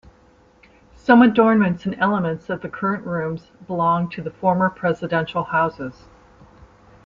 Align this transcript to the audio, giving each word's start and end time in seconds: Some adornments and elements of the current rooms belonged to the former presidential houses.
Some 0.95 1.21
adornments 1.21 1.85
and 1.85 1.93
elements 1.99 2.49
of 2.49 2.61
the 2.61 2.69
current 2.69 3.05
rooms 3.05 3.51
belonged 3.67 4.11
to 4.13 4.23
the 4.23 4.31
former 4.31 4.67
presidential 4.67 5.43
houses. 5.43 6.05